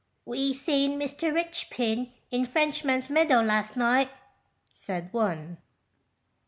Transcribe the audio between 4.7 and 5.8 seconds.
said one.